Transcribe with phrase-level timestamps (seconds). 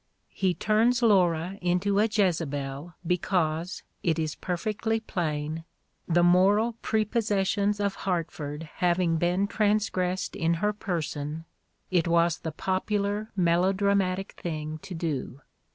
[0.33, 5.63] He turns Laura into a Jezebel because, it is perfectly plain,
[6.07, 11.45] the moral prepossessions of Hartford having been transgressed in her person,
[11.91, 15.41] it was the popular melodramatic thing to do.